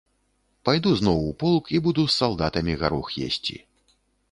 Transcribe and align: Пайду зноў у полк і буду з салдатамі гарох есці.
Пайду 0.69 0.93
зноў 1.01 1.19
у 1.25 1.35
полк 1.43 1.69
і 1.77 1.83
буду 1.89 2.07
з 2.09 2.15
салдатамі 2.17 2.73
гарох 2.83 3.07
есці. 3.29 3.57